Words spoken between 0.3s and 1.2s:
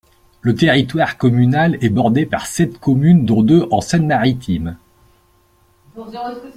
Le territoire